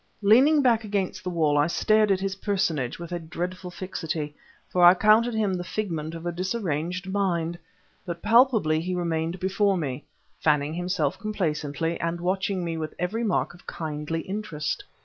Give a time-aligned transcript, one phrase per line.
[0.23, 4.33] Leaning back against the wall, I stared at his personage with a dreadful fixity,
[4.67, 7.55] for I counted him the figment of a disarranged mind.
[8.03, 10.05] But palpably he remained before me,
[10.39, 14.83] fanning himself complacently, and watching me with every mark of kindly interest.